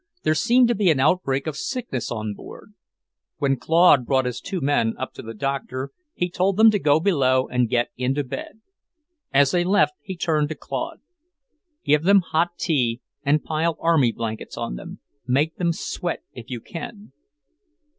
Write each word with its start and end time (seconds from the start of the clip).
There 0.23 0.33
seemed 0.33 0.67
to 0.69 0.73
be 0.73 0.89
an 0.89 0.99
outbreak 0.99 1.45
of 1.45 1.55
sickness 1.55 2.09
on 2.09 2.33
board. 2.33 2.73
When 3.37 3.55
Claude 3.55 4.03
brought 4.03 4.25
his 4.25 4.41
two 4.41 4.59
men 4.59 4.95
up 4.97 5.13
to 5.13 5.21
the 5.21 5.35
Doctor, 5.35 5.91
he 6.15 6.27
told 6.27 6.57
them 6.57 6.71
to 6.71 6.79
go 6.79 6.99
below 6.99 7.47
and 7.47 7.69
get 7.69 7.91
into 7.97 8.23
bed. 8.23 8.61
As 9.31 9.51
they 9.51 9.63
left 9.63 9.93
he 10.01 10.17
turned 10.17 10.49
to 10.49 10.55
Claude. 10.55 11.01
"Give 11.85 12.01
them 12.01 12.21
hot 12.21 12.57
tea, 12.57 12.99
and 13.23 13.43
pile 13.43 13.77
army 13.79 14.11
blankets 14.11 14.57
on 14.57 14.75
them. 14.75 14.99
Make 15.27 15.57
them 15.57 15.71
sweat 15.71 16.23
if 16.33 16.49
you 16.49 16.61
can." 16.61 17.11